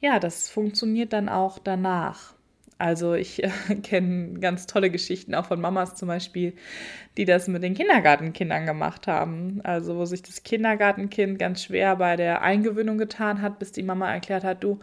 ja, 0.01 0.20
das 0.20 0.50
funktioniert 0.50 1.13
dann 1.13 1.29
auch 1.29 1.58
danach. 1.58 2.34
Also 2.83 3.13
ich 3.13 3.41
äh, 3.41 3.49
kenne 3.81 4.41
ganz 4.41 4.67
tolle 4.67 4.89
Geschichten 4.89 5.35
auch 5.35 5.45
von 5.45 5.61
Mamas 5.61 5.95
zum 5.95 6.09
Beispiel, 6.09 6.53
die 7.15 7.23
das 7.23 7.47
mit 7.47 7.63
den 7.63 7.75
Kindergartenkindern 7.75 8.65
gemacht 8.65 9.07
haben. 9.07 9.61
Also 9.63 9.95
wo 9.95 10.03
sich 10.03 10.21
das 10.21 10.43
Kindergartenkind 10.43 11.39
ganz 11.39 11.63
schwer 11.63 11.95
bei 11.95 12.17
der 12.17 12.41
Eingewöhnung 12.41 12.97
getan 12.97 13.41
hat, 13.41 13.57
bis 13.57 13.71
die 13.71 13.83
Mama 13.83 14.11
erklärt 14.11 14.43
hat, 14.43 14.65
du, 14.65 14.81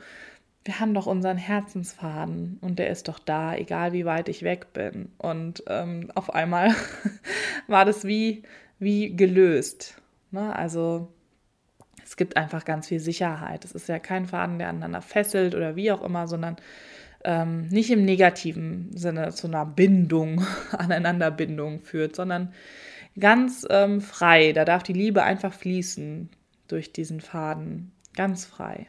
wir 0.65 0.81
haben 0.81 0.95
doch 0.95 1.07
unseren 1.07 1.37
Herzensfaden 1.37 2.57
und 2.63 2.79
der 2.79 2.89
ist 2.89 3.07
doch 3.07 3.19
da, 3.19 3.55
egal 3.55 3.93
wie 3.93 4.07
weit 4.07 4.31
ich 4.31 4.45
weg 4.45 4.73
bin. 4.73 5.13
Und 5.19 5.63
ähm, 5.67 6.11
auf 6.15 6.33
einmal 6.33 6.75
war 7.67 7.85
das 7.85 8.07
wie, 8.07 8.45
wie 8.79 9.15
gelöst. 9.15 10.01
Ne? 10.31 10.57
Also 10.57 11.13
es 12.03 12.17
gibt 12.17 12.39
einfach 12.39 12.65
ganz 12.65 12.89
viel 12.89 13.01
Sicherheit. 13.01 13.67
Es 13.67 13.73
ist 13.73 13.91
ja 13.91 13.99
kein 13.99 14.25
Faden, 14.25 14.59
der 14.59 14.71
aneinander 14.71 15.03
fesselt 15.03 15.55
oder 15.55 15.77
wie 15.77 15.93
auch 15.93 16.03
immer, 16.03 16.29
sondern 16.29 16.57
ähm, 17.25 17.69
nicht 17.69 17.91
im 17.91 18.05
negativen 18.05 18.97
Sinne 18.97 19.31
zu 19.33 19.47
einer 19.47 19.67
Bindung, 19.67 20.45
Aneinanderbindung 20.73 21.81
führt, 21.81 22.17
sondern 22.17 22.53
ganz 23.19 23.67
ähm, 23.71 24.01
frei. 24.01 24.53
Da 24.53 24.65
darf 24.65 24.83
die 24.83 24.93
Liebe 24.93 25.23
einfach 25.23 25.53
fließen 25.53 26.29
durch 26.69 26.93
diesen 26.93 27.21
Faden. 27.21 27.93
Ganz 28.17 28.45
frei. 28.45 28.89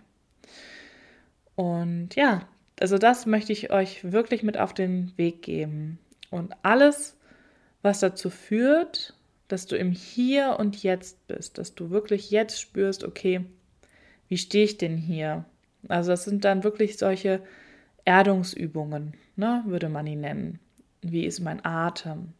Und 1.56 2.16
ja, 2.16 2.48
also 2.80 2.98
das 2.98 3.26
möchte 3.26 3.54
ich 3.54 3.72
euch 3.72 4.12
wirklich 4.12 4.44
mit 4.44 4.58
auf 4.58 4.74
den 4.74 5.14
Weg 5.18 5.44
geben. 5.44 6.00
Und 6.30 6.54
alles, 6.64 7.18
was 7.82 8.00
dazu 8.00 8.30
führt, 8.30 9.14
dass 9.48 9.68
du 9.68 9.76
im 9.76 9.92
Hier 9.92 10.56
und 10.60 10.82
Jetzt 10.82 11.28
bist, 11.28 11.58
dass 11.58 11.76
du 11.76 11.90
wirklich 11.90 12.32
jetzt 12.32 12.60
spürst, 12.60 13.04
okay, 13.04 13.46
wie 14.30 14.38
stehe 14.38 14.64
ich 14.64 14.78
denn 14.78 14.96
hier? 14.96 15.44
Also 15.90 16.12
das 16.12 16.24
sind 16.24 16.46
dann 16.46 16.64
wirklich 16.64 16.98
solche 16.98 17.42
Erdungsübungen, 18.06 19.14
ne, 19.36 19.64
würde 19.66 19.90
man 19.90 20.06
die 20.06 20.16
nennen. 20.16 20.60
Wie 21.02 21.26
ist 21.26 21.40
mein 21.40 21.64
Atem? 21.66 22.34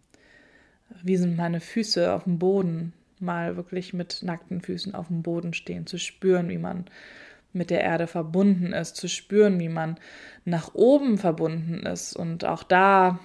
Wie 1.04 1.18
sind 1.18 1.38
meine 1.38 1.60
Füße 1.60 2.14
auf 2.14 2.26
dem 2.26 2.40
Boden? 2.40 2.94
Mal 3.20 3.56
wirklich 3.56 3.94
mit 3.94 4.24
nackten 4.24 4.62
Füßen 4.62 4.96
auf 4.96 5.08
dem 5.08 5.22
Boden 5.22 5.54
stehen, 5.54 5.86
zu 5.86 5.98
spüren, 5.98 6.50
wie 6.50 6.58
man 6.58 6.86
mit 7.54 7.70
der 7.70 7.82
Erde 7.82 8.08
verbunden 8.08 8.74
ist, 8.74 8.96
zu 8.96 9.08
spüren, 9.08 9.60
wie 9.60 9.70
man 9.70 9.98
nach 10.46 10.74
oben 10.74 11.18
verbunden 11.18 11.86
ist. 11.86 12.16
Und 12.16 12.46
auch 12.46 12.64
da 12.64 13.20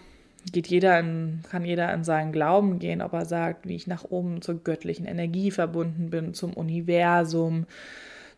geht 0.52 0.66
jeder 0.68 0.98
in, 0.98 1.40
kann 1.48 1.64
jeder 1.64 1.92
in 1.92 2.04
seinen 2.04 2.32
Glauben 2.32 2.78
gehen, 2.78 3.02
ob 3.02 3.12
er 3.12 3.24
sagt, 3.24 3.66
wie 3.68 3.76
ich 3.76 3.86
nach 3.86 4.04
oben 4.04 4.42
zur 4.42 4.62
göttlichen 4.62 5.06
Energie 5.06 5.50
verbunden 5.50 6.10
bin, 6.10 6.34
zum 6.34 6.52
Universum, 6.52 7.66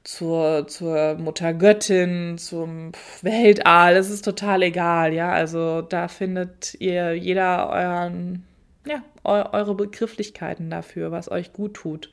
zur, 0.08 0.66
zur 0.68 1.16
Muttergöttin, 1.16 2.38
zum 2.38 2.92
Weltall, 3.20 3.94
es 3.94 4.08
ist 4.08 4.24
total 4.24 4.62
egal, 4.62 5.12
ja. 5.12 5.30
Also 5.30 5.82
da 5.82 6.08
findet 6.08 6.74
ihr 6.80 7.12
jeder 7.14 7.68
euren, 7.68 8.42
ja, 8.86 9.02
eure 9.22 9.74
Begrifflichkeiten 9.74 10.70
dafür, 10.70 11.12
was 11.12 11.30
euch 11.30 11.52
gut 11.52 11.74
tut. 11.74 12.10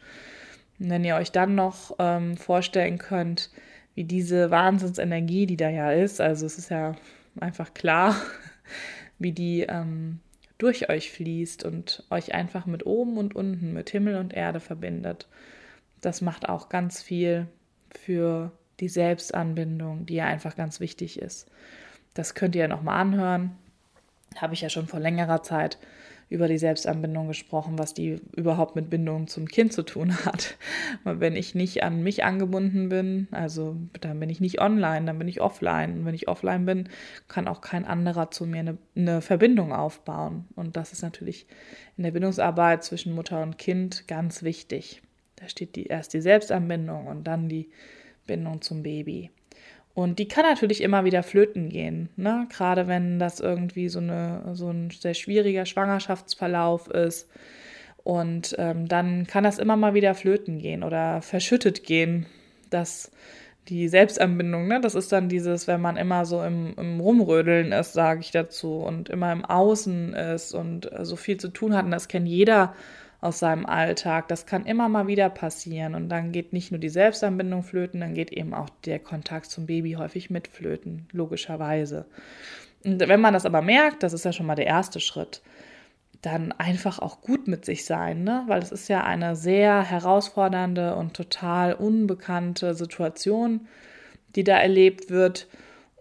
Und 0.77 0.89
wenn 0.89 1.05
ihr 1.05 1.15
euch 1.15 1.31
dann 1.31 1.55
noch 1.55 1.95
ähm, 1.97 2.35
vorstellen 2.35 2.97
könnt, 2.97 3.49
wie 3.93 4.03
diese 4.03 4.51
Wahnsinnsenergie, 4.51 5.45
die 5.45 5.55
da 5.55 5.69
ja 5.69 5.93
ist, 5.93 6.19
also 6.19 6.45
es 6.45 6.57
ist 6.57 6.71
ja 6.71 6.97
einfach 7.39 7.73
klar, 7.73 8.17
wie 9.19 9.31
die 9.31 9.61
ähm, 9.61 10.19
durch 10.57 10.89
euch 10.89 11.13
fließt 11.13 11.63
und 11.63 12.03
euch 12.09 12.33
einfach 12.33 12.65
mit 12.65 12.85
oben 12.85 13.17
und 13.17 13.37
unten, 13.37 13.71
mit 13.71 13.89
Himmel 13.89 14.17
und 14.17 14.33
Erde 14.33 14.59
verbindet. 14.59 15.29
Das 16.01 16.19
macht 16.19 16.49
auch 16.49 16.67
ganz 16.67 17.01
viel 17.01 17.47
für 17.97 18.51
die 18.79 18.89
Selbstanbindung, 18.89 20.05
die 20.05 20.15
ja 20.15 20.25
einfach 20.25 20.55
ganz 20.55 20.79
wichtig 20.79 21.19
ist. 21.19 21.47
Das 22.13 22.35
könnt 22.35 22.55
ihr 22.55 22.67
nochmal 22.67 22.99
anhören. 22.99 23.51
Habe 24.37 24.53
ich 24.53 24.61
ja 24.61 24.69
schon 24.69 24.87
vor 24.87 24.99
längerer 24.99 25.43
Zeit 25.43 25.77
über 26.27 26.47
die 26.47 26.57
Selbstanbindung 26.57 27.27
gesprochen, 27.27 27.77
was 27.77 27.93
die 27.93 28.19
überhaupt 28.35 28.75
mit 28.75 28.89
Bindung 28.89 29.27
zum 29.27 29.47
Kind 29.47 29.73
zu 29.73 29.83
tun 29.83 30.25
hat. 30.25 30.57
Wenn 31.03 31.35
ich 31.35 31.53
nicht 31.53 31.83
an 31.83 32.01
mich 32.01 32.23
angebunden 32.23 32.89
bin, 32.89 33.27
also 33.31 33.77
dann 34.01 34.19
bin 34.19 34.29
ich 34.29 34.41
nicht 34.41 34.59
online, 34.59 35.05
dann 35.05 35.19
bin 35.19 35.27
ich 35.27 35.39
offline. 35.39 35.99
Und 35.99 36.05
wenn 36.05 36.15
ich 36.15 36.27
offline 36.27 36.65
bin, 36.65 36.89
kann 37.27 37.47
auch 37.47 37.61
kein 37.61 37.85
anderer 37.85 38.31
zu 38.31 38.45
mir 38.45 38.59
eine, 38.59 38.77
eine 38.95 39.21
Verbindung 39.21 39.71
aufbauen. 39.71 40.45
Und 40.55 40.77
das 40.77 40.93
ist 40.93 41.03
natürlich 41.03 41.45
in 41.95 42.03
der 42.03 42.11
Bindungsarbeit 42.11 42.83
zwischen 42.83 43.13
Mutter 43.13 43.43
und 43.43 43.57
Kind 43.57 44.07
ganz 44.07 44.41
wichtig. 44.41 45.03
Da 45.35 45.47
steht 45.49 45.75
die, 45.75 45.87
erst 45.87 46.13
die 46.13 46.21
Selbstanbindung 46.21 47.07
und 47.07 47.25
dann 47.25 47.49
die 47.49 47.69
Bindung 48.25 48.61
zum 48.61 48.83
Baby. 48.83 49.31
Und 49.93 50.19
die 50.19 50.27
kann 50.27 50.43
natürlich 50.43 50.81
immer 50.81 51.05
wieder 51.05 51.23
flöten 51.23 51.69
gehen, 51.69 52.09
ne? 52.17 52.47
Gerade 52.49 52.87
wenn 52.87 53.17
das 53.17 53.39
irgendwie 53.39 53.87
so, 53.87 53.99
eine, 53.99 54.41
so 54.53 54.69
ein 54.69 54.89
sehr 54.91 55.13
schwieriger 55.13 55.65
Schwangerschaftsverlauf 55.65 56.89
ist. 56.89 57.29
Und 58.03 58.55
ähm, 58.59 58.87
dann 58.87 59.25
kann 59.25 59.45
das 59.45 59.57
immer 59.57 59.77
mal 59.77 59.93
wieder 59.93 60.13
flöten 60.13 60.59
gehen 60.59 60.83
oder 60.83 61.21
verschüttet 61.21 61.83
gehen. 61.83 62.25
dass 62.69 63.11
die 63.69 63.87
Selbstanbindung, 63.87 64.67
ne? 64.67 64.79
Das 64.81 64.95
ist 64.95 65.11
dann 65.11 65.29
dieses, 65.29 65.67
wenn 65.67 65.81
man 65.81 65.97
immer 65.97 66.25
so 66.25 66.43
im, 66.43 66.75
im 66.77 66.99
Rumrödeln 66.99 67.71
ist, 67.71 67.93
sage 67.93 68.19
ich 68.19 68.31
dazu, 68.31 68.77
und 68.77 69.09
immer 69.09 69.31
im 69.31 69.43
Außen 69.43 70.13
ist 70.13 70.53
und 70.53 70.89
so 71.01 71.15
viel 71.15 71.37
zu 71.37 71.47
tun 71.49 71.75
hat. 71.75 71.85
Und 71.85 71.91
das 71.91 72.07
kennt 72.07 72.27
jeder 72.27 72.75
aus 73.25 73.39
seinem 73.39 73.65
Alltag. 73.65 74.27
Das 74.29 74.45
kann 74.45 74.65
immer 74.65 74.87
mal 74.87 75.07
wieder 75.07 75.29
passieren. 75.29 75.95
Und 75.95 76.09
dann 76.09 76.31
geht 76.31 76.53
nicht 76.53 76.71
nur 76.71 76.79
die 76.79 76.89
Selbstanbindung 76.89 77.63
flöten, 77.63 77.99
dann 77.99 78.13
geht 78.13 78.31
eben 78.31 78.53
auch 78.53 78.69
der 78.85 78.99
Kontakt 78.99 79.47
zum 79.47 79.65
Baby 79.65 79.93
häufig 79.93 80.29
mit 80.29 80.47
flöten, 80.47 81.07
logischerweise. 81.11 82.05
Und 82.85 82.99
wenn 82.99 83.19
man 83.19 83.33
das 83.33 83.45
aber 83.45 83.61
merkt, 83.61 84.03
das 84.03 84.13
ist 84.13 84.25
ja 84.25 84.31
schon 84.31 84.45
mal 84.45 84.55
der 84.55 84.67
erste 84.67 84.99
Schritt, 84.99 85.41
dann 86.21 86.51
einfach 86.53 86.99
auch 86.99 87.21
gut 87.21 87.47
mit 87.47 87.65
sich 87.65 87.85
sein, 87.85 88.23
ne? 88.23 88.43
weil 88.47 88.61
es 88.61 88.71
ist 88.71 88.87
ja 88.87 89.03
eine 89.03 89.35
sehr 89.35 89.83
herausfordernde 89.83 90.95
und 90.95 91.13
total 91.13 91.73
unbekannte 91.73 92.73
Situation, 92.73 93.67
die 94.35 94.43
da 94.43 94.57
erlebt 94.57 95.09
wird. 95.09 95.47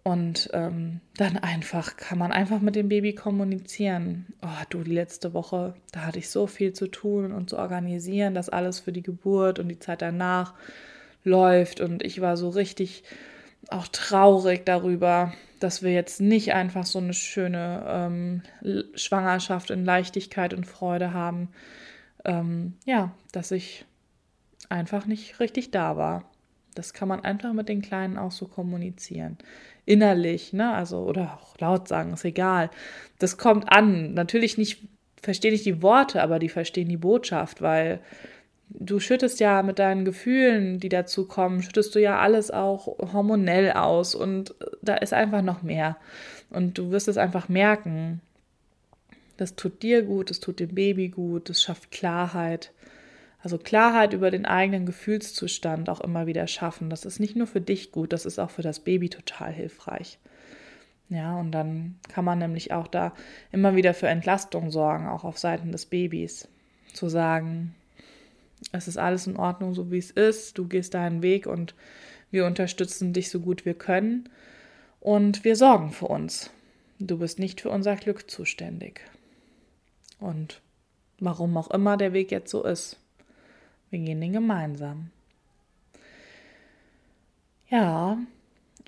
Und 0.06 0.50
ähm, 0.52 1.00
dann 1.16 1.38
einfach 1.38 1.96
kann 1.96 2.18
man 2.18 2.30
einfach 2.30 2.60
mit 2.60 2.76
dem 2.76 2.90
Baby 2.90 3.14
kommunizieren. 3.14 4.26
Oh, 4.42 4.64
du, 4.68 4.82
die 4.84 4.92
letzte 4.92 5.32
Woche, 5.32 5.74
da 5.92 6.00
hatte 6.00 6.18
ich 6.18 6.28
so 6.28 6.46
viel 6.46 6.74
zu 6.74 6.88
tun 6.88 7.32
und 7.32 7.48
zu 7.48 7.58
organisieren, 7.58 8.34
dass 8.34 8.50
alles 8.50 8.80
für 8.80 8.92
die 8.92 9.02
Geburt 9.02 9.58
und 9.58 9.68
die 9.68 9.78
Zeit 9.78 10.02
danach 10.02 10.52
läuft. 11.24 11.80
Und 11.80 12.04
ich 12.04 12.20
war 12.20 12.36
so 12.36 12.50
richtig 12.50 13.02
auch 13.70 13.88
traurig 13.88 14.66
darüber, 14.66 15.32
dass 15.58 15.82
wir 15.82 15.92
jetzt 15.92 16.20
nicht 16.20 16.52
einfach 16.52 16.84
so 16.84 16.98
eine 16.98 17.14
schöne 17.14 17.84
ähm, 17.88 18.42
Schwangerschaft 18.94 19.70
in 19.70 19.86
Leichtigkeit 19.86 20.52
und 20.52 20.66
Freude 20.66 21.14
haben. 21.14 21.48
Ähm, 22.26 22.74
ja, 22.84 23.14
dass 23.32 23.50
ich 23.50 23.86
einfach 24.68 25.06
nicht 25.06 25.40
richtig 25.40 25.70
da 25.70 25.96
war. 25.96 26.30
Das 26.74 26.92
kann 26.92 27.08
man 27.08 27.20
einfach 27.20 27.52
mit 27.52 27.68
den 27.68 27.82
Kleinen 27.82 28.18
auch 28.18 28.32
so 28.32 28.46
kommunizieren. 28.46 29.38
Innerlich, 29.86 30.52
ne? 30.52 30.72
Also, 30.72 30.98
oder 30.98 31.38
auch 31.40 31.58
laut 31.58 31.88
sagen, 31.88 32.12
ist 32.12 32.24
egal. 32.24 32.70
Das 33.18 33.36
kommt 33.36 33.70
an. 33.70 34.14
Natürlich 34.14 34.58
nicht, 34.58 34.86
verstehen 35.22 35.52
nicht 35.52 35.66
die 35.66 35.82
Worte, 35.82 36.22
aber 36.22 36.38
die 36.38 36.48
verstehen 36.48 36.88
die 36.88 36.96
Botschaft, 36.96 37.62
weil 37.62 38.00
du 38.70 38.98
schüttest 38.98 39.40
ja 39.40 39.62
mit 39.62 39.78
deinen 39.78 40.04
Gefühlen, 40.04 40.80
die 40.80 40.88
dazu 40.88 41.26
kommen, 41.26 41.62
schüttest 41.62 41.94
du 41.94 42.00
ja 42.00 42.18
alles 42.18 42.50
auch 42.50 42.86
hormonell 43.12 43.72
aus 43.72 44.14
und 44.14 44.54
da 44.82 44.96
ist 44.96 45.12
einfach 45.12 45.42
noch 45.42 45.62
mehr. 45.62 45.96
Und 46.50 46.78
du 46.78 46.90
wirst 46.90 47.08
es 47.08 47.16
einfach 47.16 47.48
merken. 47.48 48.20
Das 49.36 49.56
tut 49.56 49.82
dir 49.82 50.02
gut, 50.02 50.30
das 50.30 50.40
tut 50.40 50.60
dem 50.60 50.74
Baby 50.74 51.08
gut, 51.08 51.48
das 51.48 51.62
schafft 51.62 51.90
Klarheit. 51.90 52.72
Also 53.44 53.58
Klarheit 53.58 54.14
über 54.14 54.30
den 54.30 54.46
eigenen 54.46 54.86
Gefühlszustand 54.86 55.90
auch 55.90 56.00
immer 56.00 56.26
wieder 56.26 56.46
schaffen. 56.46 56.88
Das 56.88 57.04
ist 57.04 57.20
nicht 57.20 57.36
nur 57.36 57.46
für 57.46 57.60
dich 57.60 57.92
gut, 57.92 58.14
das 58.14 58.24
ist 58.24 58.38
auch 58.38 58.48
für 58.48 58.62
das 58.62 58.80
Baby 58.80 59.10
total 59.10 59.52
hilfreich. 59.52 60.18
Ja, 61.10 61.38
und 61.38 61.52
dann 61.52 61.98
kann 62.08 62.24
man 62.24 62.38
nämlich 62.38 62.72
auch 62.72 62.86
da 62.86 63.12
immer 63.52 63.76
wieder 63.76 63.92
für 63.92 64.08
Entlastung 64.08 64.70
sorgen, 64.70 65.08
auch 65.08 65.24
auf 65.24 65.36
Seiten 65.36 65.72
des 65.72 65.84
Babys. 65.84 66.48
Zu 66.94 67.10
sagen, 67.10 67.74
es 68.72 68.88
ist 68.88 68.96
alles 68.96 69.26
in 69.26 69.36
Ordnung, 69.36 69.74
so 69.74 69.90
wie 69.92 69.98
es 69.98 70.10
ist, 70.10 70.56
du 70.56 70.66
gehst 70.66 70.94
deinen 70.94 71.20
Weg 71.20 71.46
und 71.46 71.74
wir 72.30 72.46
unterstützen 72.46 73.12
dich 73.12 73.28
so 73.28 73.40
gut 73.40 73.66
wir 73.66 73.74
können 73.74 74.30
und 75.00 75.44
wir 75.44 75.56
sorgen 75.56 75.92
für 75.92 76.06
uns. 76.06 76.48
Du 76.98 77.18
bist 77.18 77.38
nicht 77.38 77.60
für 77.60 77.68
unser 77.68 77.96
Glück 77.96 78.30
zuständig. 78.30 79.02
Und 80.18 80.62
warum 81.18 81.58
auch 81.58 81.70
immer 81.70 81.98
der 81.98 82.14
Weg 82.14 82.30
jetzt 82.30 82.50
so 82.50 82.64
ist, 82.64 82.96
wir 83.94 84.04
gehen 84.04 84.20
den 84.20 84.32
gemeinsam. 84.32 85.10
Ja, 87.68 88.18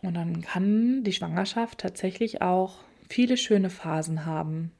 und 0.02 0.14
dann 0.14 0.42
kann 0.42 1.04
die 1.04 1.12
Schwangerschaft 1.12 1.78
tatsächlich 1.78 2.42
auch 2.42 2.78
viele 3.08 3.36
schöne 3.36 3.70
Phasen 3.70 4.26
haben. 4.26 4.72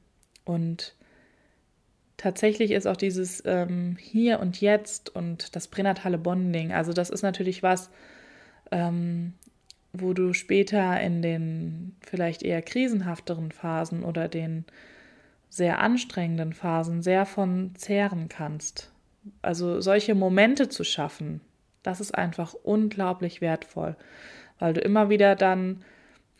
Und 0.43 0.95
tatsächlich 2.17 2.71
ist 2.71 2.87
auch 2.87 2.97
dieses 2.97 3.41
ähm, 3.45 3.97
Hier 3.99 4.39
und 4.39 4.59
Jetzt 4.59 5.15
und 5.15 5.55
das 5.55 5.67
pränatale 5.67 6.17
Bonding, 6.17 6.73
also 6.73 6.93
das 6.93 7.09
ist 7.09 7.21
natürlich 7.21 7.63
was, 7.63 7.89
ähm, 8.71 9.33
wo 9.93 10.13
du 10.13 10.33
später 10.33 10.99
in 10.99 11.21
den 11.21 11.95
vielleicht 12.01 12.43
eher 12.43 12.61
krisenhafteren 12.61 13.51
Phasen 13.51 14.03
oder 14.03 14.27
den 14.27 14.65
sehr 15.49 15.79
anstrengenden 15.79 16.53
Phasen 16.53 17.01
sehr 17.01 17.25
von 17.25 17.71
zehren 17.75 18.27
kannst. 18.27 18.91
Also 19.41 19.81
solche 19.81 20.15
Momente 20.15 20.69
zu 20.69 20.83
schaffen, 20.83 21.41
das 21.83 22.01
ist 22.01 22.13
einfach 22.13 22.53
unglaublich 22.53 23.41
wertvoll, 23.41 23.95
weil 24.59 24.73
du 24.73 24.81
immer 24.81 25.09
wieder 25.09 25.35
dann, 25.35 25.83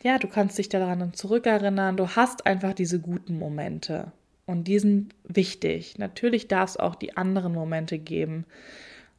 ja, 0.02 0.18
du 0.18 0.28
kannst 0.28 0.58
dich 0.58 0.68
daran 0.68 1.14
zurückerinnern, 1.14 1.96
du 1.96 2.08
hast 2.08 2.46
einfach 2.46 2.74
diese 2.74 3.00
guten 3.00 3.38
Momente. 3.38 4.12
Und 4.46 4.64
die 4.64 4.78
sind 4.78 5.14
wichtig. 5.24 5.98
Natürlich 5.98 6.48
darf 6.48 6.70
es 6.70 6.76
auch 6.78 6.94
die 6.94 7.16
anderen 7.18 7.52
Momente 7.52 7.98
geben. 7.98 8.46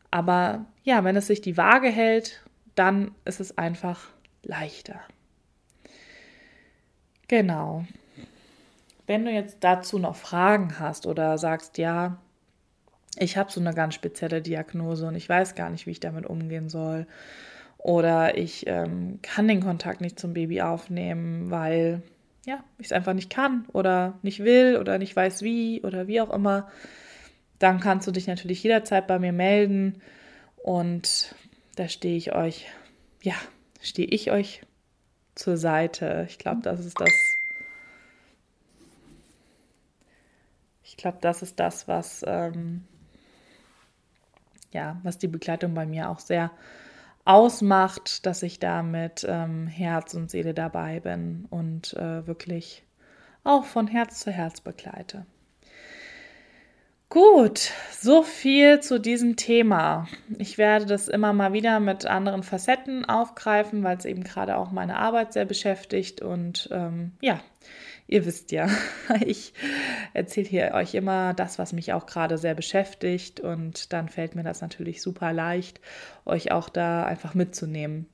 Aber 0.09 0.65
ja, 0.83 1.03
wenn 1.03 1.15
es 1.15 1.27
sich 1.27 1.41
die 1.41 1.55
Waage 1.55 1.89
hält, 1.89 2.43
dann 2.73 3.11
ist 3.25 3.39
es 3.39 3.55
einfach 3.57 4.09
leichter. 4.41 4.99
Genau. 7.27 7.85
Wenn 9.05 9.25
du 9.25 9.31
jetzt 9.31 9.57
dazu 9.61 9.99
noch 9.99 10.15
Fragen 10.15 10.79
hast 10.79 11.05
oder 11.05 11.37
sagst, 11.37 11.77
ja, 11.77 12.17
ich 13.19 13.37
habe 13.37 13.51
so 13.51 13.59
eine 13.59 13.73
ganz 13.73 13.95
spezielle 13.95 14.41
Diagnose 14.41 15.07
und 15.07 15.15
ich 15.15 15.27
weiß 15.27 15.55
gar 15.55 15.69
nicht, 15.69 15.85
wie 15.85 15.91
ich 15.91 15.99
damit 15.99 16.25
umgehen 16.25 16.69
soll. 16.69 17.05
Oder 17.77 18.37
ich 18.37 18.67
ähm, 18.67 19.19
kann 19.21 19.47
den 19.47 19.61
Kontakt 19.61 20.01
nicht 20.01 20.19
zum 20.19 20.33
Baby 20.33 20.61
aufnehmen, 20.61 21.49
weil 21.49 22.01
ja, 22.45 22.63
ich 22.77 22.87
es 22.87 22.91
einfach 22.91 23.13
nicht 23.13 23.29
kann 23.29 23.65
oder 23.73 24.17
nicht 24.21 24.43
will 24.43 24.77
oder 24.77 24.97
nicht 24.97 25.15
weiß 25.15 25.43
wie 25.43 25.81
oder 25.83 26.07
wie 26.07 26.21
auch 26.21 26.33
immer, 26.33 26.69
dann 27.59 27.79
kannst 27.79 28.07
du 28.07 28.11
dich 28.11 28.27
natürlich 28.27 28.63
jederzeit 28.63 29.07
bei 29.07 29.19
mir 29.19 29.33
melden 29.33 30.01
und 30.57 31.35
da 31.75 31.87
stehe 31.87 32.17
ich 32.17 32.33
euch, 32.33 32.67
ja, 33.21 33.35
stehe 33.81 34.07
ich 34.07 34.31
euch 34.31 34.61
zur 35.35 35.57
Seite. 35.57 36.25
Ich 36.29 36.37
glaube, 36.37 36.61
das 36.61 36.85
ist 36.85 36.99
das. 36.99 37.11
Ich 40.83 40.97
glaube, 40.97 41.19
das 41.21 41.41
ist 41.41 41.59
das, 41.59 41.87
was 41.87 42.25
ähm, 42.27 42.83
ja, 44.71 44.99
was 45.03 45.17
die 45.17 45.27
Begleitung 45.27 45.73
bei 45.73 45.85
mir 45.85 46.09
auch 46.09 46.19
sehr 46.19 46.51
ausmacht, 47.25 48.25
dass 48.25 48.43
ich 48.43 48.59
da 48.59 48.81
mit 48.81 49.25
ähm, 49.27 49.67
Herz 49.67 50.13
und 50.13 50.31
Seele 50.31 50.53
dabei 50.53 50.99
bin 50.99 51.45
und 51.49 51.93
äh, 51.93 52.25
wirklich 52.25 52.83
auch 53.43 53.65
von 53.65 53.87
Herz 53.87 54.19
zu 54.19 54.31
Herz 54.31 54.61
begleite. 54.61 55.25
Gut, 57.09 57.71
so 57.91 58.21
viel 58.21 58.81
zu 58.81 58.99
diesem 58.99 59.35
Thema. 59.35 60.07
Ich 60.37 60.59
werde 60.59 60.85
das 60.85 61.07
immer 61.07 61.33
mal 61.33 61.53
wieder 61.53 61.79
mit 61.79 62.05
anderen 62.05 62.43
Facetten 62.43 63.03
aufgreifen, 63.05 63.83
weil 63.83 63.97
es 63.97 64.05
eben 64.05 64.23
gerade 64.23 64.55
auch 64.57 64.69
meine 64.69 64.97
Arbeit 64.97 65.33
sehr 65.33 65.45
beschäftigt. 65.45 66.21
Und 66.21 66.69
ähm, 66.71 67.13
ja, 67.19 67.39
ihr 68.09 68.25
wisst 68.25 68.51
ja, 68.51 68.67
ich 69.25 69.53
erzähle 70.13 70.47
hier 70.47 70.71
euch 70.73 70.95
immer 70.95 71.33
das, 71.33 71.59
was 71.59 71.73
mich 71.73 71.93
auch 71.93 72.05
gerade 72.05 72.37
sehr 72.37 72.55
beschäftigt 72.55 73.39
und 73.39 73.93
dann 73.93 74.09
fällt 74.09 74.35
mir 74.35 74.43
das 74.43 74.61
natürlich 74.61 75.01
super 75.01 75.31
leicht, 75.31 75.79
euch 76.25 76.51
auch 76.51 76.69
da 76.69 77.05
einfach 77.05 77.35
mitzunehmen. 77.35 78.07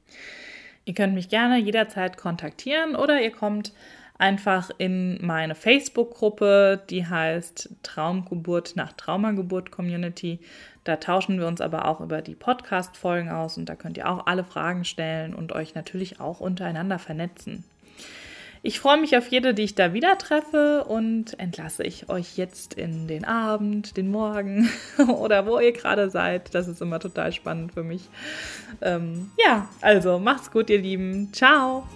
Ihr 0.83 0.93
könnt 0.93 1.15
mich 1.15 1.29
gerne 1.29 1.57
jederzeit 1.57 2.17
kontaktieren 2.17 2.95
oder 2.95 3.21
ihr 3.21 3.31
kommt 3.31 3.73
einfach 4.17 4.69
in 4.77 5.25
meine 5.25 5.55
Facebook-Gruppe, 5.55 6.83
die 6.89 7.07
heißt 7.07 7.69
Traumgeburt 7.81 8.75
nach 8.75 8.93
Traumageburt 8.93 9.71
Community. 9.71 10.39
Da 10.83 10.97
tauschen 10.97 11.39
wir 11.39 11.47
uns 11.47 11.61
aber 11.61 11.87
auch 11.87 12.01
über 12.01 12.21
die 12.21 12.35
Podcast-Folgen 12.35 13.29
aus 13.29 13.57
und 13.57 13.67
da 13.67 13.75
könnt 13.75 13.97
ihr 13.97 14.09
auch 14.09 14.27
alle 14.27 14.43
Fragen 14.43 14.85
stellen 14.85 15.33
und 15.33 15.53
euch 15.53 15.73
natürlich 15.73 16.19
auch 16.19 16.39
untereinander 16.39 16.99
vernetzen. 16.99 17.63
Ich 18.67 18.79
freue 18.79 18.99
mich 18.99 19.15
auf 19.15 19.27
jede, 19.27 19.53
die 19.53 19.61
ich 19.61 19.75
da 19.75 19.93
wieder 19.93 20.17
treffe 20.17 20.85
und 20.85 21.39
entlasse 21.39 21.83
ich 21.83 22.09
euch 22.09 22.35
jetzt 22.35 22.73
in 22.73 23.07
den 23.07 23.23
Abend, 23.23 23.95
den 23.95 24.09
Morgen 24.09 24.67
oder 25.07 25.45
wo 25.45 25.59
ihr 25.59 25.71
gerade 25.71 26.09
seid. 26.09 26.55
Das 26.55 26.67
ist 26.67 26.81
immer 26.81 26.99
total 26.99 27.31
spannend 27.31 27.73
für 27.75 27.83
mich. 27.83 28.09
Ähm, 28.81 29.29
ja, 29.37 29.69
also 29.81 30.17
macht's 30.17 30.49
gut, 30.49 30.71
ihr 30.71 30.79
Lieben. 30.79 31.31
Ciao. 31.31 31.87